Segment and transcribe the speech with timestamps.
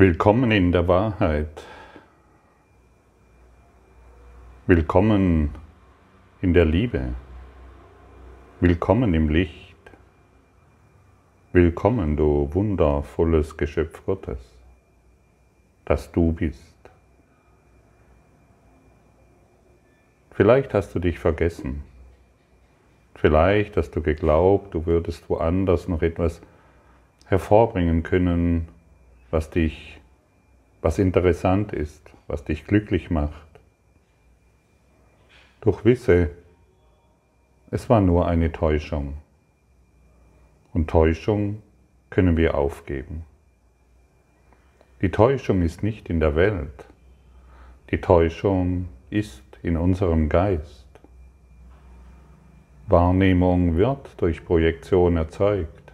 [0.00, 1.64] Willkommen in der Wahrheit.
[4.68, 5.50] Willkommen
[6.40, 7.14] in der Liebe.
[8.60, 9.74] Willkommen im Licht.
[11.52, 14.38] Willkommen, du wundervolles Geschöpf Gottes,
[15.84, 16.78] das du bist.
[20.30, 21.82] Vielleicht hast du dich vergessen.
[23.16, 26.40] Vielleicht hast du geglaubt, du würdest woanders noch etwas
[27.26, 28.68] hervorbringen können,
[29.30, 30.00] was dich,
[30.82, 33.48] was interessant ist, was dich glücklich macht.
[35.60, 36.30] Doch wisse,
[37.70, 39.14] es war nur eine Täuschung.
[40.72, 41.62] Und Täuschung
[42.10, 43.24] können wir aufgeben.
[45.00, 46.86] Die Täuschung ist nicht in der Welt.
[47.90, 50.86] Die Täuschung ist in unserem Geist.
[52.86, 55.87] Wahrnehmung wird durch Projektion erzeugt.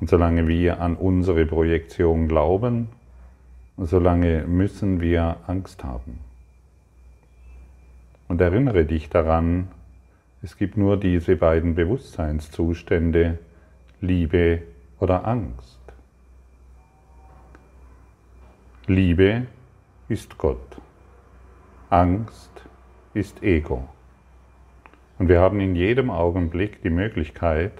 [0.00, 2.88] Und solange wir an unsere Projektion glauben,
[3.76, 6.18] solange müssen wir Angst haben.
[8.28, 9.68] Und erinnere dich daran,
[10.42, 13.38] es gibt nur diese beiden Bewusstseinszustände,
[14.00, 14.62] Liebe
[14.98, 15.78] oder Angst.
[18.86, 19.46] Liebe
[20.08, 20.80] ist Gott,
[21.90, 22.50] Angst
[23.12, 23.88] ist Ego.
[25.18, 27.72] Und wir haben in jedem Augenblick die Möglichkeit,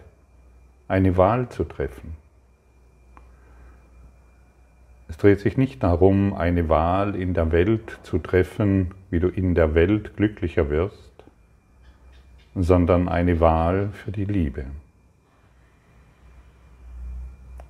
[0.91, 2.17] eine Wahl zu treffen.
[5.09, 9.55] Es dreht sich nicht darum, eine Wahl in der Welt zu treffen, wie du in
[9.55, 11.25] der Welt glücklicher wirst,
[12.55, 14.67] sondern eine Wahl für die Liebe.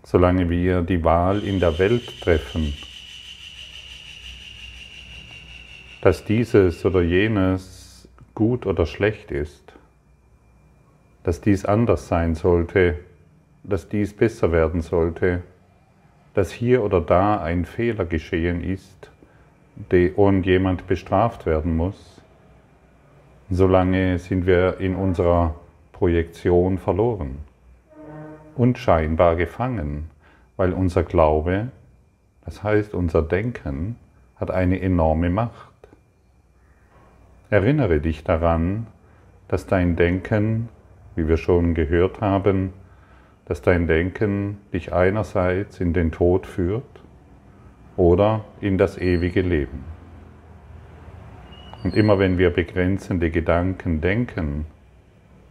[0.03, 2.75] Solange wir die Wahl in der Welt treffen,
[6.01, 9.75] dass dieses oder jenes gut oder schlecht ist,
[11.23, 12.99] dass dies anders sein sollte,
[13.63, 15.43] dass dies besser werden sollte,
[16.35, 19.11] dass hier oder da ein Fehler geschehen ist
[20.17, 22.21] und jemand bestraft werden muss,
[23.51, 25.55] solange sind wir in unserer
[25.93, 27.39] Projektion verloren
[28.57, 30.11] und scheinbar gefangen,
[30.57, 31.69] weil unser Glaube,
[32.45, 33.97] das heißt unser Denken,
[34.37, 35.71] hat eine enorme Macht.
[37.51, 38.87] Erinnere dich daran,
[39.49, 40.69] dass dein Denken,
[41.17, 42.73] wie wir schon gehört haben,
[43.51, 46.85] dass dein Denken dich einerseits in den Tod führt
[47.97, 49.83] oder in das ewige Leben.
[51.83, 54.67] Und immer wenn wir begrenzende Gedanken denken,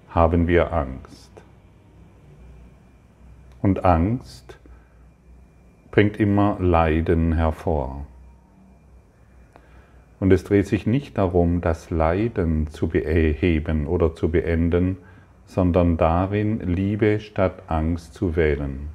[0.08, 1.30] haben wir Angst.
[3.62, 4.58] Und Angst
[5.92, 8.06] bringt immer Leiden hervor.
[10.22, 14.96] Und es dreht sich nicht darum, das Leiden zu beheben oder zu beenden,
[15.50, 18.90] sondern darin, Liebe statt Angst zu wählen.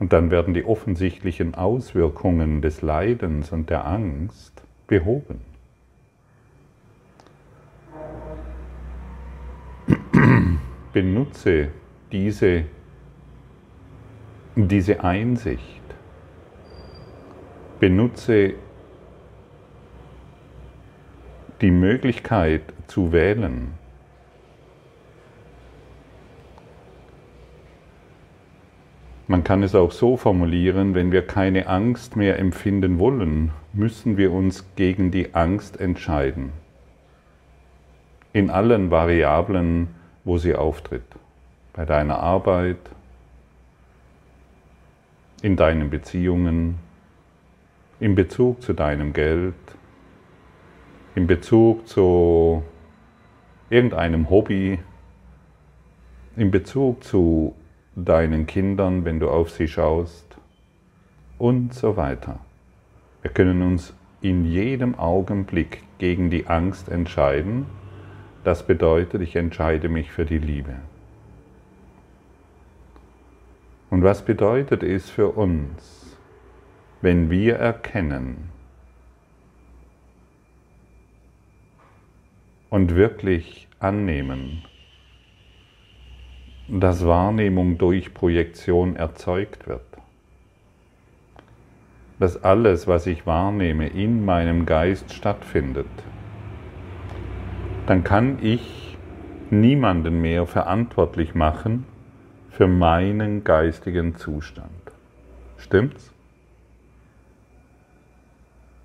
[0.00, 5.42] Und dann werden die offensichtlichen Auswirkungen des Leidens und der Angst behoben.
[10.92, 11.68] Benutze
[12.10, 12.64] diese,
[14.56, 15.84] diese Einsicht.
[17.78, 18.54] Benutze
[21.60, 23.74] die Möglichkeit zu wählen
[29.32, 34.30] Man kann es auch so formulieren, wenn wir keine Angst mehr empfinden wollen, müssen wir
[34.30, 36.52] uns gegen die Angst entscheiden.
[38.34, 39.88] In allen Variablen,
[40.24, 41.06] wo sie auftritt.
[41.72, 42.76] Bei deiner Arbeit,
[45.40, 46.78] in deinen Beziehungen,
[48.00, 49.54] in Bezug zu deinem Geld,
[51.14, 52.62] in Bezug zu
[53.70, 54.78] irgendeinem Hobby,
[56.36, 57.54] in Bezug zu
[57.94, 60.36] deinen Kindern, wenn du auf sie schaust
[61.38, 62.40] und so weiter.
[63.22, 67.66] Wir können uns in jedem Augenblick gegen die Angst entscheiden.
[68.44, 70.76] Das bedeutet, ich entscheide mich für die Liebe.
[73.90, 76.16] Und was bedeutet es für uns,
[77.02, 78.48] wenn wir erkennen
[82.70, 84.64] und wirklich annehmen,
[86.68, 89.82] dass Wahrnehmung durch Projektion erzeugt wird.
[92.18, 95.86] Dass alles, was ich wahrnehme, in meinem Geist stattfindet.
[97.86, 98.96] Dann kann ich
[99.50, 101.84] niemanden mehr verantwortlich machen
[102.50, 104.70] für meinen geistigen Zustand.
[105.56, 106.12] Stimmt's?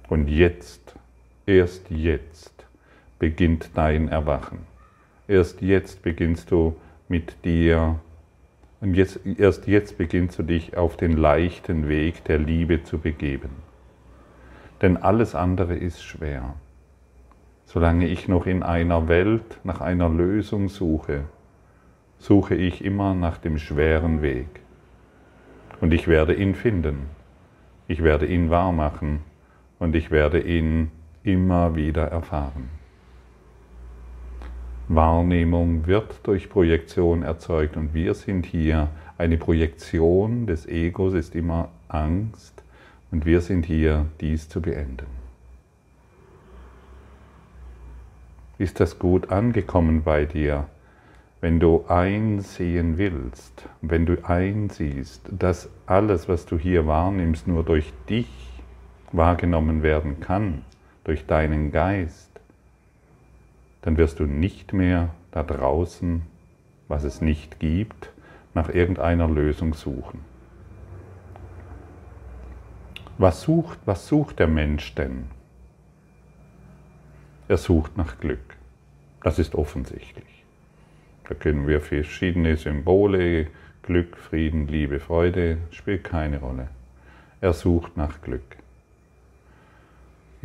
[0.09, 0.95] Und jetzt,
[1.45, 2.65] erst jetzt
[3.19, 4.59] beginnt dein Erwachen.
[5.27, 6.75] Erst jetzt beginnst du
[7.07, 7.99] mit dir
[8.79, 13.49] Und jetzt, erst jetzt beginnst du dich auf den leichten Weg der Liebe zu begeben.
[14.81, 16.53] Denn alles andere ist schwer.
[17.65, 21.23] Solange ich noch in einer Welt nach einer Lösung suche,
[22.19, 24.47] suche ich immer nach dem schweren Weg.
[25.81, 27.07] Und ich werde ihn finden.
[27.87, 29.21] Ich werde ihn wahrmachen
[29.79, 30.91] und ich werde ihn
[31.23, 32.76] immer wieder erfahren.
[34.89, 38.89] Wahrnehmung wird durch Projektion erzeugt und wir sind hier.
[39.17, 42.63] Eine Projektion des Egos ist immer Angst
[43.11, 45.07] und wir sind hier, dies zu beenden.
[48.57, 50.65] Ist das gut angekommen bei dir?
[51.41, 57.93] Wenn du einsehen willst, wenn du einsiehst, dass alles, was du hier wahrnimmst, nur durch
[58.09, 58.29] dich
[59.11, 60.63] wahrgenommen werden kann,
[61.03, 62.26] durch deinen Geist,
[63.87, 66.23] dann wirst du nicht mehr da draußen,
[66.89, 68.11] was es nicht gibt,
[68.53, 70.19] nach irgendeiner Lösung suchen.
[73.17, 75.27] Was sucht, was sucht der Mensch denn?
[77.47, 78.57] Er sucht nach Glück.
[79.23, 80.43] Das ist offensichtlich.
[81.29, 83.47] Da können wir verschiedene Symbole,
[83.83, 86.67] Glück, Frieden, Liebe, Freude, spielt keine Rolle.
[87.39, 88.57] Er sucht nach Glück.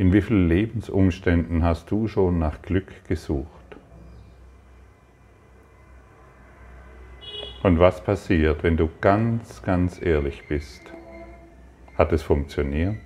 [0.03, 3.47] In wie vielen Lebensumständen hast du schon nach Glück gesucht?
[7.63, 10.81] Und was passiert, wenn du ganz, ganz ehrlich bist?
[11.97, 12.99] Hat es funktioniert?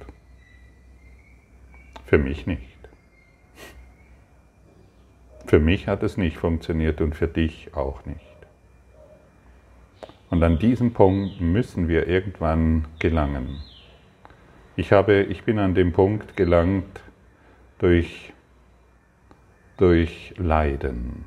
[2.05, 2.79] Für mich nicht.
[5.45, 8.37] Für mich hat es nicht funktioniert und für dich auch nicht.
[10.31, 13.59] Und an diesem Punkt müssen wir irgendwann gelangen.
[14.79, 17.01] Ich, habe, ich bin an dem Punkt gelangt
[17.79, 18.31] durch,
[19.75, 21.25] durch Leiden.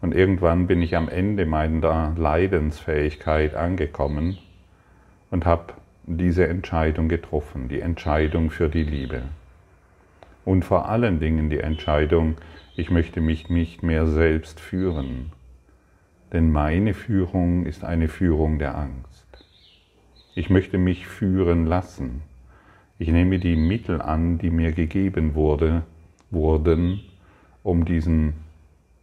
[0.00, 4.38] Und irgendwann bin ich am Ende meiner Leidensfähigkeit angekommen
[5.30, 5.74] und habe
[6.06, 9.22] diese Entscheidung getroffen, die Entscheidung für die Liebe.
[10.44, 12.34] Und vor allen Dingen die Entscheidung,
[12.74, 15.30] ich möchte mich nicht mehr selbst führen,
[16.32, 19.46] denn meine Führung ist eine Führung der Angst.
[20.34, 22.22] Ich möchte mich führen lassen.
[22.98, 25.82] Ich nehme die Mittel an, die mir gegeben wurde,
[26.30, 27.00] wurden,
[27.62, 28.34] um, diesen,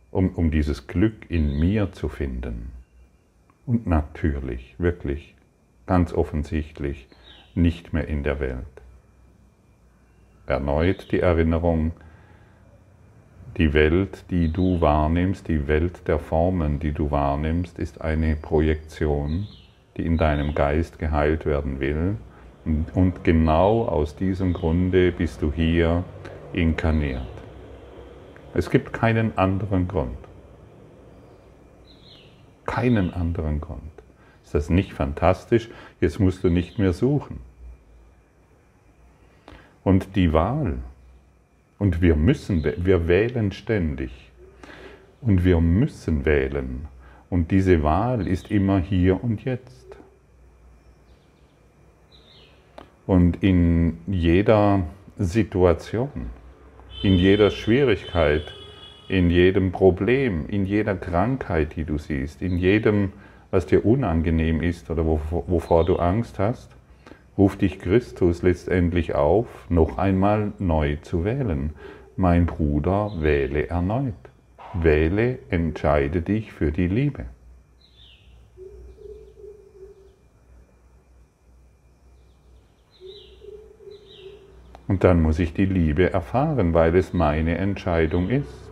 [0.10, 2.72] um, um dieses Glück in mir zu finden.
[3.68, 5.36] Und natürlich, wirklich,
[5.86, 7.08] ganz offensichtlich,
[7.54, 8.66] nicht mehr in der Welt.
[10.48, 11.92] Erneut die Erinnerung,
[13.58, 19.48] die Welt, die du wahrnimmst, die Welt der Formen, die du wahrnimmst, ist eine Projektion,
[19.96, 22.18] die in deinem Geist geheilt werden will
[22.66, 26.04] und genau aus diesem Grunde bist du hier
[26.54, 27.22] inkarniert.
[28.54, 30.18] Es gibt keinen anderen Grund.
[32.66, 33.82] Keinen anderen Grund.
[34.44, 35.70] Ist das nicht fantastisch?
[36.00, 37.40] Jetzt musst du nicht mehr suchen.
[39.84, 40.78] Und die Wahl,
[41.80, 44.12] und wir müssen, wir wählen ständig.
[45.22, 46.88] Und wir müssen wählen.
[47.30, 49.98] Und diese Wahl ist immer hier und jetzt.
[53.06, 54.84] Und in jeder
[55.18, 56.30] Situation,
[57.02, 58.54] in jeder Schwierigkeit,
[59.10, 63.12] in jedem Problem, in jeder Krankheit, die du siehst, in jedem,
[63.52, 66.72] was dir unangenehm ist oder wovor du Angst hast,
[67.38, 71.74] ruft dich Christus letztendlich auf, noch einmal neu zu wählen.
[72.16, 74.14] Mein Bruder, wähle erneut.
[74.74, 77.26] Wähle, entscheide dich für die Liebe.
[84.94, 88.70] Und dann muss ich die Liebe erfahren, weil es meine Entscheidung ist.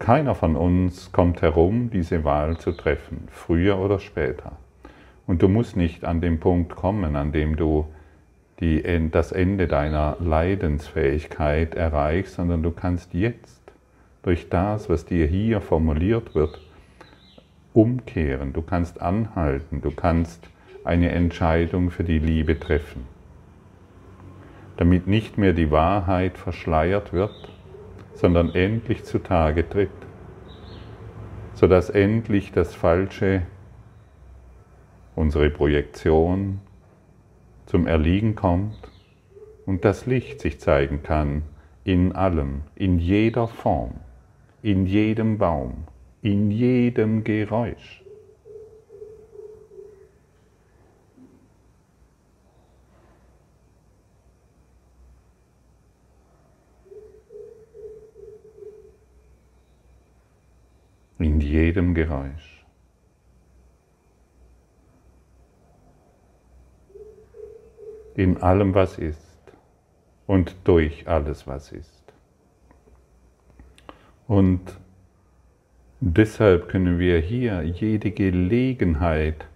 [0.00, 4.56] Keiner von uns kommt herum, diese Wahl zu treffen, früher oder später.
[5.28, 7.86] Und du musst nicht an den Punkt kommen, an dem du
[8.58, 13.62] die, das Ende deiner Leidensfähigkeit erreichst, sondern du kannst jetzt
[14.24, 16.60] durch das, was dir hier formuliert wird,
[17.74, 18.52] umkehren.
[18.52, 20.51] Du kannst anhalten, du kannst
[20.84, 23.06] eine Entscheidung für die Liebe treffen,
[24.76, 27.52] damit nicht mehr die Wahrheit verschleiert wird,
[28.14, 29.90] sondern endlich zutage tritt,
[31.54, 33.42] sodass endlich das Falsche,
[35.14, 36.60] unsere Projektion,
[37.66, 38.90] zum Erliegen kommt
[39.66, 41.42] und das Licht sich zeigen kann
[41.84, 43.94] in allem, in jeder Form,
[44.62, 45.84] in jedem Baum,
[46.22, 48.01] in jedem Geräusch.
[61.22, 62.64] In jedem Geräusch.
[68.14, 69.32] In allem, was ist
[70.26, 72.02] und durch alles, was ist.
[74.26, 74.60] Und
[76.00, 79.46] deshalb können wir hier jede Gelegenheit,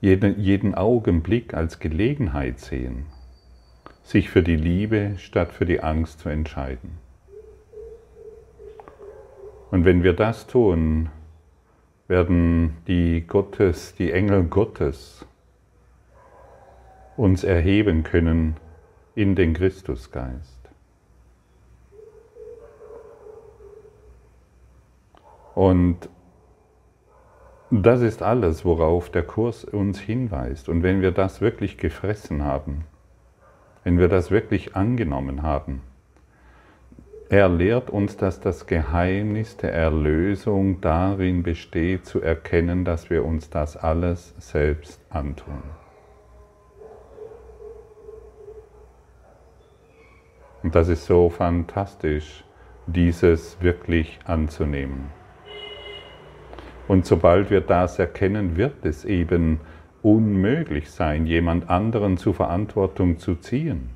[0.00, 3.06] jeden, jeden Augenblick als Gelegenheit sehen,
[4.02, 7.05] sich für die Liebe statt für die Angst zu entscheiden.
[9.70, 11.10] Und wenn wir das tun,
[12.08, 15.26] werden die Gottes, die Engel Gottes
[17.16, 18.56] uns erheben können
[19.14, 20.56] in den Christusgeist.
[25.54, 26.10] Und
[27.70, 30.68] das ist alles, worauf der Kurs uns hinweist.
[30.68, 32.84] Und wenn wir das wirklich gefressen haben,
[33.82, 35.80] wenn wir das wirklich angenommen haben,
[37.28, 43.50] er lehrt uns, dass das Geheimnis der Erlösung darin besteht, zu erkennen, dass wir uns
[43.50, 45.62] das alles selbst antun.
[50.62, 52.44] Und das ist so fantastisch,
[52.86, 55.10] dieses wirklich anzunehmen.
[56.86, 59.60] Und sobald wir das erkennen, wird es eben
[60.02, 63.90] unmöglich sein, jemand anderen zur Verantwortung zu ziehen.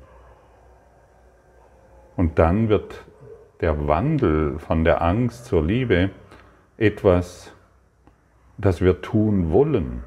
[2.17, 3.05] Und dann wird
[3.61, 6.09] der Wandel von der Angst zur Liebe
[6.77, 7.53] etwas,
[8.57, 10.03] das wir tun wollen,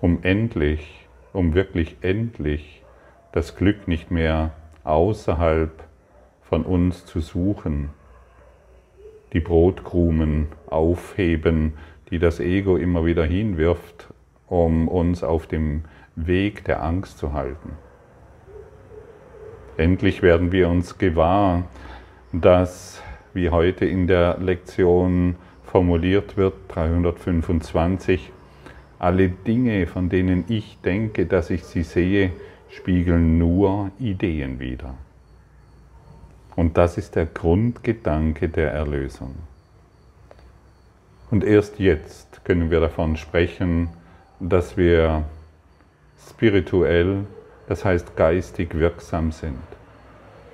[0.00, 2.82] um endlich, um wirklich endlich
[3.32, 4.52] das Glück nicht mehr
[4.84, 5.72] außerhalb
[6.42, 7.88] von uns zu suchen,
[9.32, 11.74] die Brotkrumen aufheben,
[12.10, 14.12] die das Ego immer wieder hinwirft,
[14.46, 15.84] um uns auf dem
[16.16, 17.78] Weg der Angst zu halten.
[19.76, 21.64] Endlich werden wir uns gewahr,
[22.32, 23.02] dass,
[23.32, 28.30] wie heute in der Lektion formuliert wird, 325,
[29.00, 32.30] alle Dinge, von denen ich denke, dass ich sie sehe,
[32.70, 34.94] spiegeln nur Ideen wider.
[36.56, 39.34] Und das ist der Grundgedanke der Erlösung.
[41.30, 43.88] Und erst jetzt können wir davon sprechen,
[44.38, 45.24] dass wir
[46.28, 47.26] spirituell
[47.68, 49.58] das heißt geistig wirksam sind.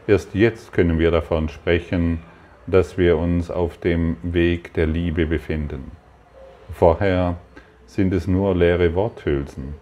[0.07, 2.21] Erst jetzt können wir davon sprechen,
[2.67, 5.93] dass wir uns auf dem Weg der Liebe befinden.
[6.73, 7.37] Vorher
[7.87, 9.75] sind es nur leere Worthülsen.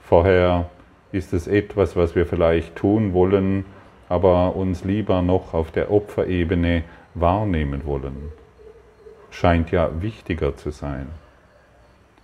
[0.00, 0.70] Vorher
[1.12, 3.64] ist es etwas, was wir vielleicht tun wollen,
[4.08, 8.32] aber uns lieber noch auf der Opferebene wahrnehmen wollen.
[9.30, 11.08] Scheint ja wichtiger zu sein.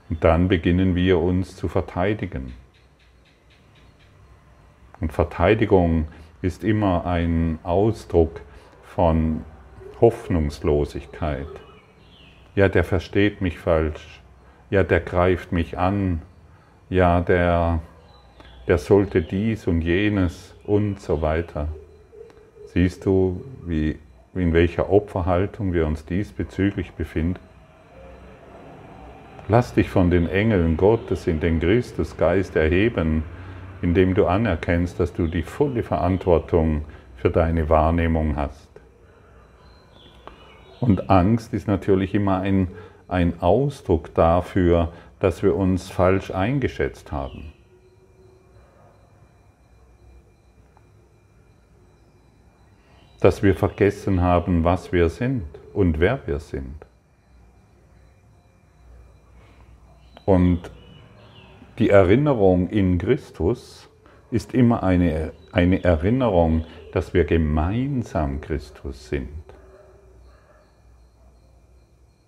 [0.08, 2.54] Und dann beginnen wir uns zu verteidigen.
[5.04, 6.06] Und Verteidigung
[6.40, 8.40] ist immer ein Ausdruck
[8.84, 9.44] von
[10.00, 11.46] Hoffnungslosigkeit.
[12.54, 14.22] Ja, der versteht mich falsch.
[14.70, 16.22] Ja, der greift mich an.
[16.88, 17.80] Ja, der,
[18.66, 21.68] der sollte dies und jenes und so weiter.
[22.72, 23.98] Siehst du, wie,
[24.34, 27.40] in welcher Opferhaltung wir uns diesbezüglich befinden?
[29.48, 33.22] Lass dich von den Engeln Gottes in den Christusgeist erheben
[33.84, 36.86] indem du anerkennst, dass du die volle Verantwortung
[37.16, 38.70] für deine Wahrnehmung hast.
[40.80, 42.68] Und Angst ist natürlich immer ein,
[43.08, 47.52] ein Ausdruck dafür, dass wir uns falsch eingeschätzt haben.
[53.20, 56.86] Dass wir vergessen haben, was wir sind und wer wir sind.
[60.24, 60.70] Und
[61.78, 63.88] die Erinnerung in Christus
[64.30, 69.28] ist immer eine, eine Erinnerung, dass wir gemeinsam Christus sind.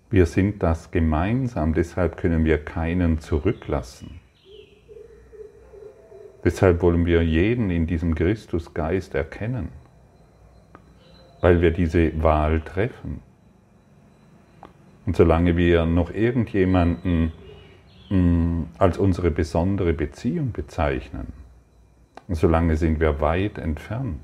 [0.09, 4.19] Wir sind das gemeinsam, deshalb können wir keinen zurücklassen.
[6.43, 9.69] Deshalb wollen wir jeden in diesem Christusgeist erkennen,
[11.41, 13.21] weil wir diese Wahl treffen.
[15.05, 17.33] Und solange wir noch irgendjemanden
[18.09, 21.33] als unsere besondere Beziehung bezeichnen.
[22.29, 24.21] Solange sind wir weit entfernt,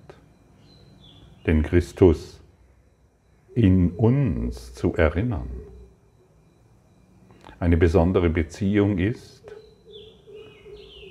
[1.45, 2.41] den Christus
[3.55, 5.49] in uns zu erinnern.
[7.59, 9.55] Eine besondere Beziehung ist,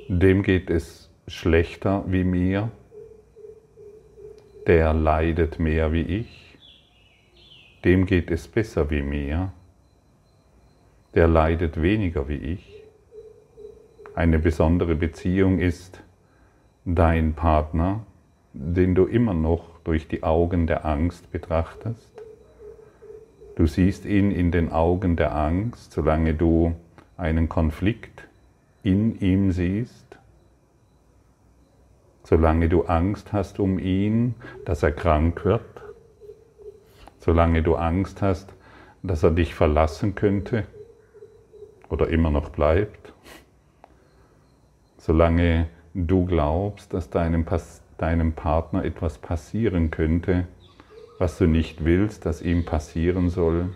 [0.08, 2.70] dem geht es schlechter wie mir,
[4.66, 6.58] der leidet mehr wie ich,
[7.84, 9.52] dem geht es besser wie mir,
[11.14, 12.82] der leidet weniger wie ich.
[14.14, 16.00] Eine besondere Beziehung ist
[16.84, 18.00] dein Partner,
[18.52, 22.10] den du immer noch durch die Augen der Angst betrachtest.
[23.56, 26.74] Du siehst ihn in den Augen der Angst, solange du
[27.16, 28.26] einen Konflikt
[28.82, 30.18] in ihm siehst,
[32.24, 35.82] solange du Angst hast um ihn, dass er krank wird,
[37.18, 38.52] solange du Angst hast,
[39.02, 40.64] dass er dich verlassen könnte
[41.92, 43.12] oder immer noch bleibt,
[44.96, 47.44] solange du glaubst, dass deinem,
[47.98, 50.46] deinem Partner etwas passieren könnte,
[51.18, 53.74] was du nicht willst, dass ihm passieren soll.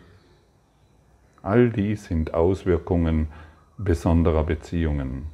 [1.43, 3.29] All dies sind Auswirkungen
[3.77, 5.27] besonderer Beziehungen.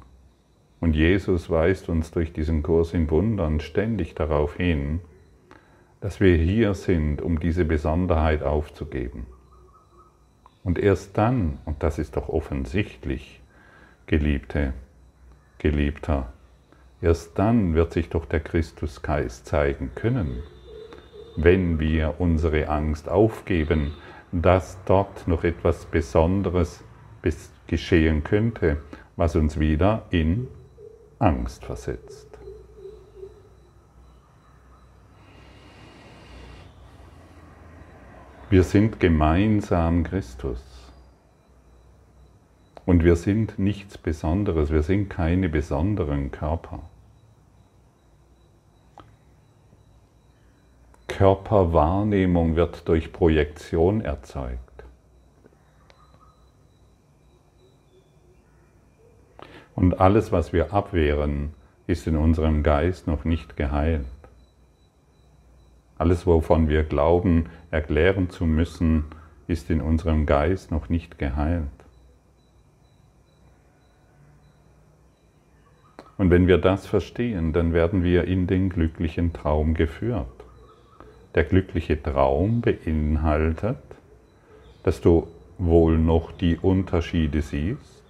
[0.81, 4.99] Und Jesus weist uns durch diesen Kurs in Wundern ständig darauf hin,
[6.01, 9.25] dass wir hier sind, um diese Besonderheit aufzugeben.
[10.63, 13.41] Und erst dann, und das ist doch offensichtlich,
[14.05, 14.73] Geliebte,
[15.57, 16.31] Geliebter,
[17.01, 20.43] erst dann wird sich doch der Christusgeist zeigen können,
[21.35, 23.93] wenn wir unsere Angst aufgeben,
[24.31, 26.83] dass dort noch etwas Besonderes
[27.67, 28.81] geschehen könnte,
[29.15, 30.47] was uns wieder in
[31.19, 32.22] Angst versetzt.
[38.53, 40.61] Wir sind gemeinsam Christus.
[42.85, 46.83] Und wir sind nichts Besonderes, wir sind keine besonderen Körper.
[51.07, 54.83] Körperwahrnehmung wird durch Projektion erzeugt.
[59.73, 61.55] Und alles, was wir abwehren,
[61.87, 64.05] ist in unserem Geist noch nicht geheilt.
[65.97, 69.05] Alles, wovon wir glauben, erklären zu müssen,
[69.47, 71.67] ist in unserem Geist noch nicht geheilt.
[76.17, 80.27] Und wenn wir das verstehen, dann werden wir in den glücklichen Traum geführt.
[81.35, 83.77] Der glückliche Traum beinhaltet,
[84.83, 88.03] dass du wohl noch die Unterschiede siehst,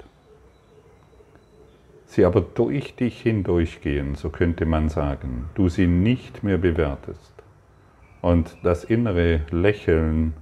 [2.06, 7.33] sie aber durch dich hindurchgehen, so könnte man sagen, du sie nicht mehr bewertest
[8.24, 10.34] und das innere Lächeln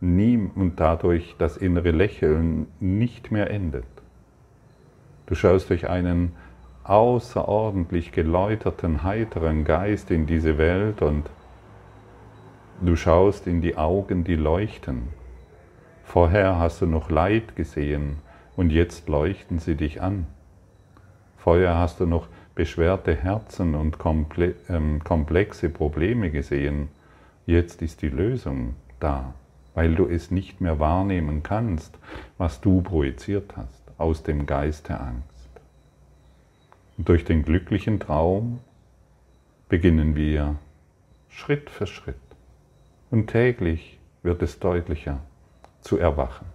[0.00, 3.84] nie und dadurch das innere Lächeln nicht mehr endet.
[5.26, 6.32] Du schaust durch einen
[6.84, 11.28] außerordentlich geläuterten, heiteren Geist in diese Welt und
[12.80, 15.08] du schaust in die Augen, die leuchten.
[16.04, 18.16] Vorher hast du noch Leid gesehen
[18.56, 20.26] und jetzt leuchten sie dich an.
[21.36, 23.98] Vorher hast du noch beschwerte Herzen und
[24.70, 26.88] ähm, komplexe Probleme gesehen.
[27.46, 29.34] Jetzt ist die Lösung da,
[29.74, 31.96] weil du es nicht mehr wahrnehmen kannst,
[32.38, 35.50] was du projiziert hast aus dem Geist der Angst.
[36.98, 38.58] Und durch den glücklichen Traum
[39.68, 40.56] beginnen wir
[41.28, 42.16] Schritt für Schritt
[43.10, 45.20] und täglich wird es deutlicher
[45.82, 46.46] zu erwachen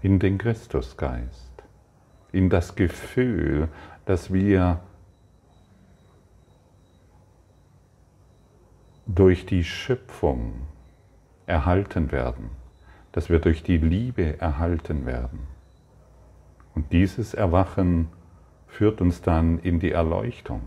[0.00, 1.48] in den Christusgeist
[2.30, 3.68] in das Gefühl,
[4.04, 4.80] dass wir
[9.08, 10.52] durch die Schöpfung
[11.46, 12.50] erhalten werden,
[13.12, 15.46] dass wir durch die Liebe erhalten werden.
[16.74, 18.08] Und dieses Erwachen
[18.66, 20.60] führt uns dann in die Erleuchtung,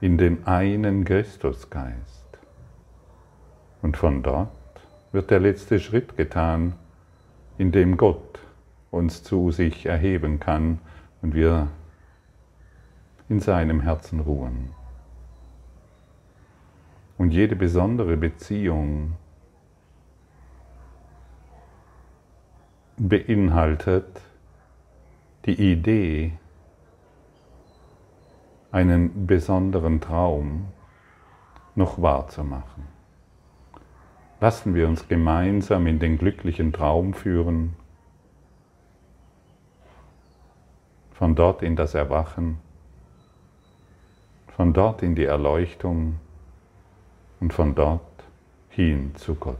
[0.00, 2.26] in den einen Christusgeist.
[3.82, 4.48] Und von dort
[5.12, 6.72] wird der letzte Schritt getan,
[7.58, 8.40] in dem Gott
[8.90, 10.78] uns zu sich erheben kann
[11.20, 11.68] und wir
[13.28, 14.77] in seinem Herzen ruhen.
[17.18, 19.16] Und jede besondere Beziehung
[22.96, 24.22] beinhaltet
[25.44, 26.32] die Idee,
[28.70, 30.68] einen besonderen Traum
[31.74, 32.86] noch wahrzumachen.
[34.40, 37.74] Lassen wir uns gemeinsam in den glücklichen Traum führen
[41.12, 42.58] von dort in das Erwachen,
[44.56, 46.20] von dort in die Erleuchtung
[47.40, 48.02] und von dort
[48.68, 49.56] hin zu Gott.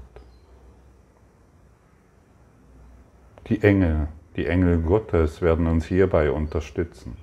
[3.49, 7.17] Die Engel, die Engel Gottes werden uns hierbei unterstützen.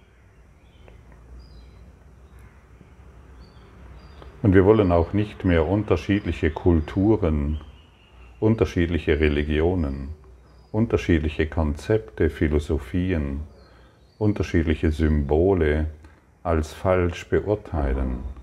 [4.41, 7.61] Und wir wollen auch nicht mehr unterschiedliche Kulturen,
[8.39, 10.09] unterschiedliche Religionen,
[10.71, 13.41] unterschiedliche Konzepte, Philosophien,
[14.17, 15.87] unterschiedliche Symbole
[16.43, 18.34] als falsch beurteilen.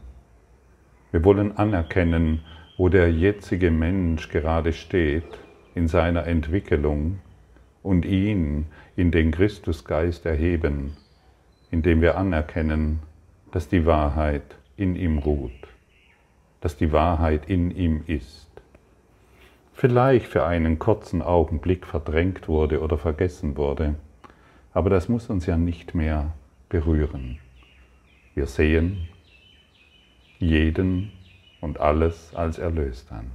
[1.12, 2.40] Wir wollen anerkennen,
[2.78, 5.38] wo der jetzige Mensch gerade steht
[5.74, 7.18] in seiner Entwicklung
[7.82, 10.96] und ihn in den Christusgeist erheben,
[11.70, 13.00] indem wir anerkennen,
[13.50, 15.52] dass die Wahrheit in ihm ruht,
[16.62, 18.48] dass die Wahrheit in ihm ist,
[19.74, 23.96] vielleicht für einen kurzen Augenblick verdrängt wurde oder vergessen wurde,
[24.72, 26.32] aber das muss uns ja nicht mehr
[26.70, 27.38] berühren.
[28.34, 29.08] Wir sehen
[30.42, 31.12] jeden
[31.60, 33.30] und alles als erlöst an.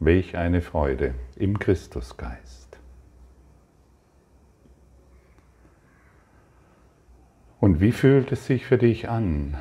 [0.00, 2.76] Welch eine Freude im Christusgeist.
[7.60, 9.56] Und wie fühlt es sich für dich an,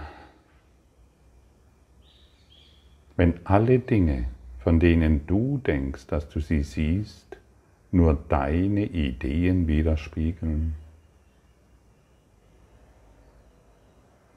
[3.16, 4.26] wenn alle Dinge,
[4.58, 7.38] von denen du denkst, dass du sie siehst,
[7.92, 10.74] nur deine Ideen widerspiegeln?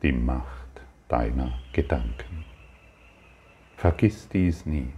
[0.02, 0.63] Die Macht
[1.08, 2.44] deiner Gedanken.
[3.76, 4.92] Vergiss dies nie.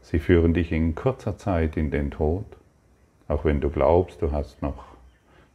[0.00, 2.44] Sie führen dich in kurzer Zeit in den Tod,
[3.28, 4.84] auch wenn du glaubst, du hast noch,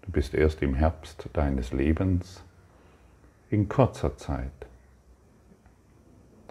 [0.02, 2.44] du bist erst im Herbst deines Lebens,
[3.50, 4.52] in kurzer Zeit.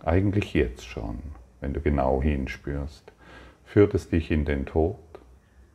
[0.04, 1.18] Eigentlich jetzt schon,
[1.60, 3.12] wenn du genau hinspürst,
[3.64, 4.98] führt es dich in den Tod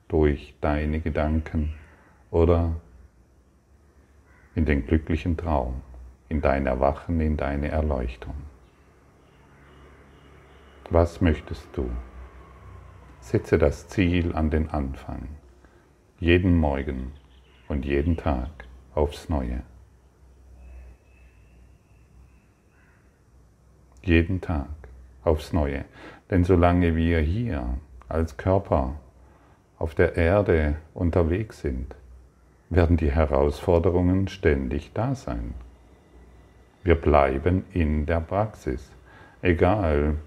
[0.08, 1.74] durch deine Gedanken
[2.32, 2.76] oder
[4.56, 5.82] in den glücklichen Traum,
[6.34, 8.34] in dein Erwachen, in deine Erleuchtung.
[10.90, 11.92] Was möchtest du?
[13.20, 15.28] Setze das Ziel an den Anfang,
[16.20, 17.12] jeden Morgen
[17.68, 18.50] und jeden Tag
[18.96, 19.62] aufs Neue.
[24.02, 24.70] Jeden Tag
[25.24, 25.86] aufs Neue.
[26.32, 27.78] Denn solange wir hier
[28.10, 28.96] als Körper
[29.78, 31.96] auf der Erde unterwegs sind,
[32.72, 35.54] werden die Herausforderungen ständig da sein.
[36.84, 38.92] Wir bleiben in der Praxis,
[39.42, 40.18] egal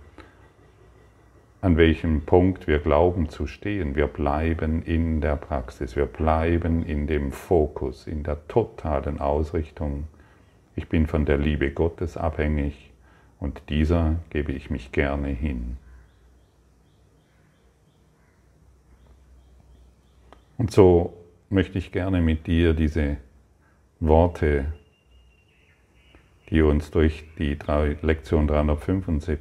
[1.61, 3.97] an welchem Punkt wir glauben zu stehen.
[3.97, 10.05] Wir bleiben in der Praxis, wir bleiben in dem Fokus, in der totalen Ausrichtung.
[10.77, 12.93] Ich bin von der Liebe Gottes abhängig
[13.41, 15.77] und dieser gebe ich mich gerne hin.
[20.57, 21.15] Und so
[21.51, 23.19] möchte ich gerne mit dir diese
[24.01, 24.67] Worte,
[26.51, 27.59] die uns durch die
[28.03, 29.39] Lektion 375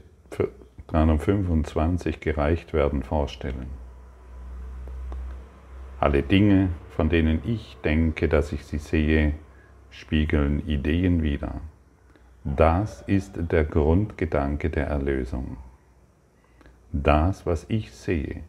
[0.87, 3.67] 325 gereicht werden, vorstellen.
[5.99, 9.33] Alle Dinge, von denen ich denke, dass ich sie sehe,
[9.89, 11.61] spiegeln Ideen wider.
[12.43, 15.57] Das ist der Grundgedanke der Erlösung.
[16.91, 18.43] Das, was ich sehe,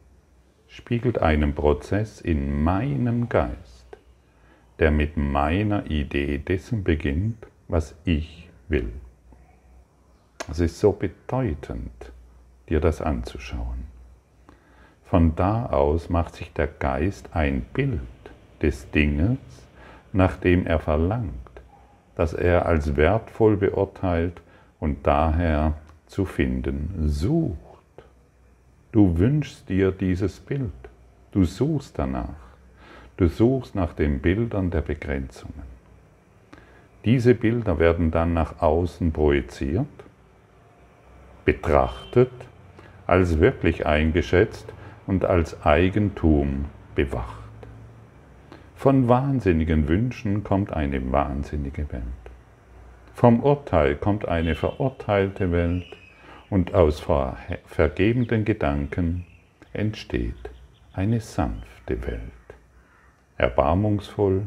[0.68, 3.86] spiegelt einen Prozess in meinem Geist,
[4.78, 8.92] der mit meiner Idee dessen beginnt, was ich will.
[10.50, 12.12] Es ist so bedeutend,
[12.68, 13.86] dir das anzuschauen.
[15.04, 18.00] Von da aus macht sich der Geist ein Bild
[18.62, 19.38] des Dinges,
[20.12, 21.32] nach dem er verlangt,
[22.16, 24.40] das er als wertvoll beurteilt
[24.80, 25.74] und daher
[26.06, 27.56] zu finden sucht.
[28.92, 30.72] Du wünschst dir dieses Bild,
[31.32, 32.56] du suchst danach,
[33.16, 35.75] du suchst nach den Bildern der Begrenzungen.
[37.06, 39.86] Diese Bilder werden dann nach außen projiziert,
[41.44, 42.32] betrachtet
[43.06, 44.74] als wirklich eingeschätzt
[45.06, 46.64] und als Eigentum
[46.96, 47.44] bewacht.
[48.74, 52.02] Von wahnsinnigen Wünschen kommt eine wahnsinnige Welt.
[53.14, 55.86] Vom Urteil kommt eine verurteilte Welt
[56.50, 57.06] und aus
[57.66, 59.24] vergebenden Gedanken
[59.72, 60.50] entsteht
[60.92, 62.20] eine sanfte Welt.
[63.36, 64.42] Erbarmungsvoll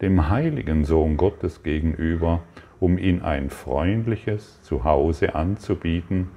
[0.00, 2.42] dem heiligen Sohn Gottes gegenüber,
[2.80, 6.28] um ihn ein freundliches Zuhause anzubieten,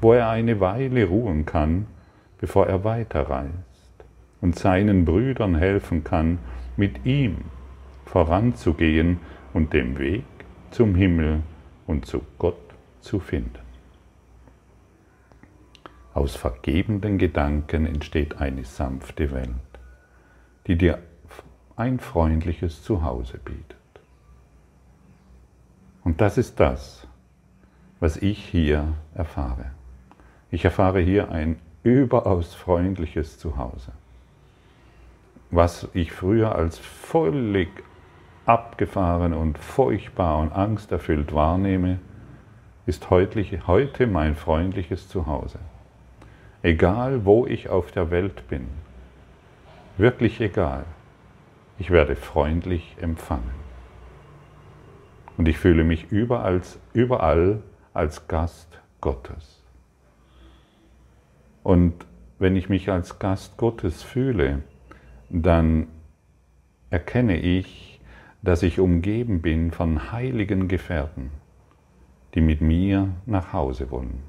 [0.00, 1.86] wo er eine Weile ruhen kann,
[2.38, 4.04] bevor er weiterreist
[4.40, 6.38] und seinen Brüdern helfen kann,
[6.76, 7.36] mit ihm
[8.04, 9.18] voranzugehen
[9.54, 10.24] und den Weg
[10.70, 11.42] zum Himmel
[11.86, 12.56] und zu Gott
[13.00, 13.66] zu finden.
[16.12, 19.48] Aus vergebenden Gedanken entsteht eine sanfte Welt,
[20.66, 20.98] die dir
[21.76, 23.76] ein freundliches Zuhause bietet.
[26.02, 27.06] Und das ist das,
[28.00, 29.66] was ich hier erfahre.
[30.50, 33.92] Ich erfahre hier ein überaus freundliches Zuhause.
[35.50, 37.68] Was ich früher als völlig
[38.46, 41.98] abgefahren und furchtbar und angsterfüllt wahrnehme,
[42.86, 45.58] ist heute mein freundliches Zuhause.
[46.62, 48.68] Egal wo ich auf der Welt bin,
[49.98, 50.84] wirklich egal,
[51.78, 53.50] ich werde freundlich empfangen.
[55.36, 56.62] Und ich fühle mich überall,
[56.92, 57.62] überall
[57.92, 59.62] als Gast Gottes.
[61.62, 62.06] Und
[62.38, 64.62] wenn ich mich als Gast Gottes fühle,
[65.28, 65.88] dann
[66.90, 68.00] erkenne ich,
[68.42, 71.30] dass ich umgeben bin von heiligen Gefährten,
[72.34, 74.22] die mit mir nach Hause wollen.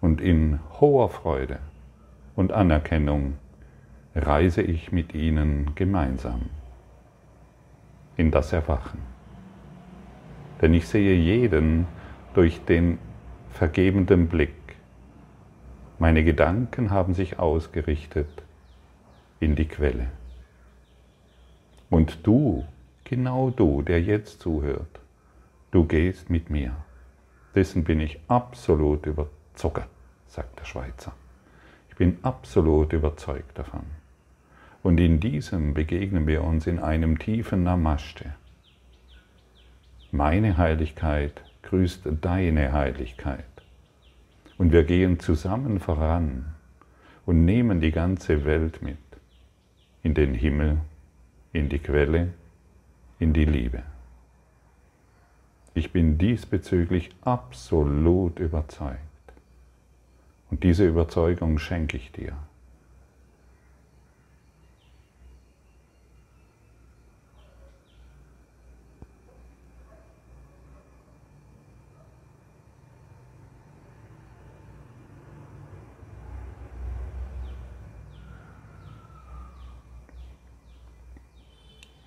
[0.00, 1.60] Und in hoher Freude
[2.34, 3.34] und Anerkennung
[4.16, 6.46] reise ich mit ihnen gemeinsam
[8.16, 9.00] in das Erwachen.
[10.62, 11.86] Denn ich sehe jeden
[12.32, 12.98] durch den
[13.50, 14.54] vergebenden Blick.
[15.98, 18.42] Meine Gedanken haben sich ausgerichtet
[19.38, 20.06] in die Quelle.
[21.90, 22.64] Und du,
[23.04, 25.00] genau du, der jetzt zuhört,
[25.70, 26.74] du gehst mit mir.
[27.54, 29.88] Dessen bin ich absolut überzeugt,
[30.26, 31.12] sagt der Schweizer.
[31.90, 33.84] Ich bin absolut überzeugt davon.
[34.86, 38.36] Und in diesem begegnen wir uns in einem tiefen Namaste.
[40.12, 43.44] Meine Heiligkeit grüßt deine Heiligkeit.
[44.58, 46.54] Und wir gehen zusammen voran
[47.24, 48.96] und nehmen die ganze Welt mit
[50.04, 50.78] in den Himmel,
[51.52, 52.28] in die Quelle,
[53.18, 53.82] in die Liebe.
[55.74, 59.00] Ich bin diesbezüglich absolut überzeugt.
[60.48, 62.36] Und diese Überzeugung schenke ich dir.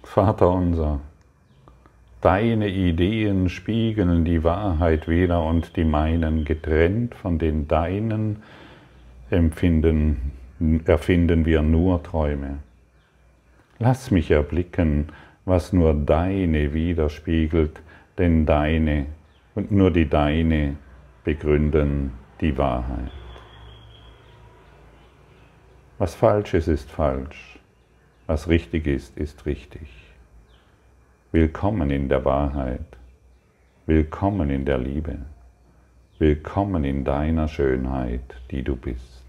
[0.09, 1.01] Vater unser,
[2.19, 8.41] deine Ideen spiegeln die Wahrheit wider und die meinen, getrennt von den deinen
[9.29, 10.31] empfinden,
[10.85, 12.57] erfinden wir nur Träume.
[13.77, 15.09] Lass mich erblicken,
[15.45, 17.79] was nur deine widerspiegelt,
[18.17, 19.05] denn deine
[19.53, 20.75] und nur die deine
[21.23, 23.11] begründen die Wahrheit.
[25.99, 27.58] Was falsch ist, ist falsch.
[28.29, 29.89] Was richtig ist, ist richtig.
[31.31, 32.85] Willkommen in der Wahrheit.
[33.87, 35.17] Willkommen in der Liebe.
[36.19, 39.25] Willkommen in deiner Schönheit, die du bist.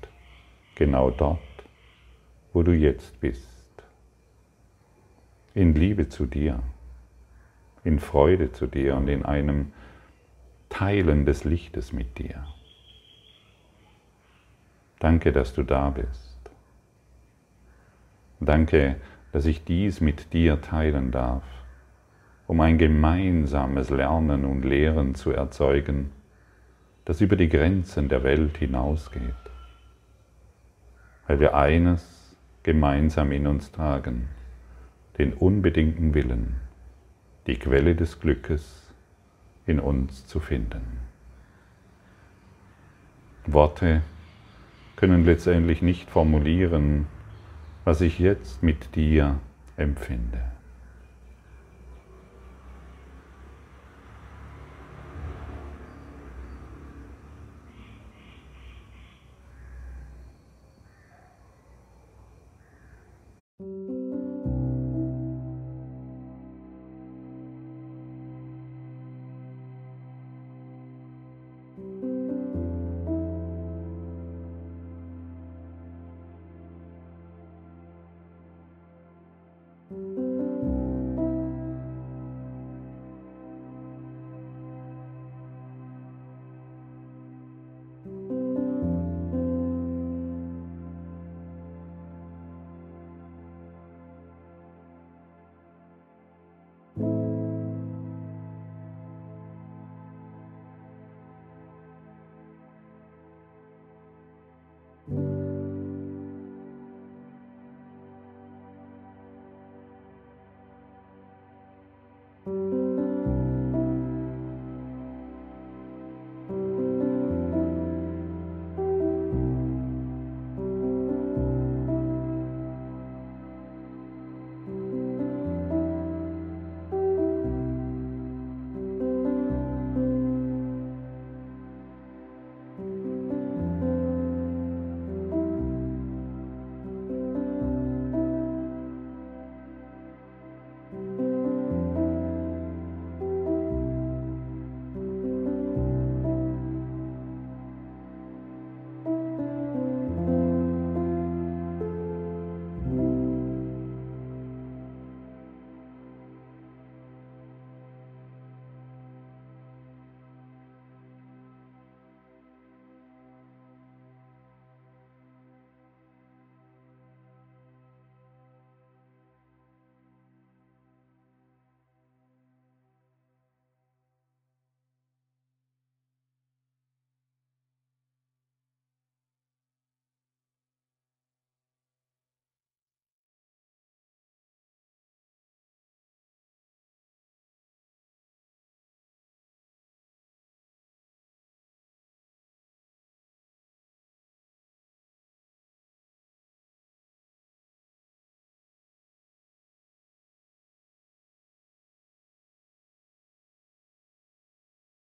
[0.74, 1.38] Genau dort,
[2.52, 3.72] wo du jetzt bist.
[5.54, 6.62] In Liebe zu dir,
[7.84, 9.72] in Freude zu dir und in einem
[10.68, 12.46] Teilen des Lichtes mit dir.
[14.98, 16.29] Danke, dass du da bist.
[18.40, 18.96] Danke,
[19.32, 21.44] dass ich dies mit dir teilen darf,
[22.46, 26.10] um ein gemeinsames Lernen und Lehren zu erzeugen,
[27.04, 29.34] das über die Grenzen der Welt hinausgeht,
[31.26, 34.28] weil wir eines gemeinsam in uns tragen,
[35.18, 36.56] den unbedingten Willen,
[37.46, 38.90] die Quelle des Glückes
[39.66, 40.98] in uns zu finden.
[43.46, 44.02] Worte
[44.96, 47.06] können letztendlich nicht formulieren,
[47.84, 49.38] was ich jetzt mit dir
[49.76, 50.40] empfinde.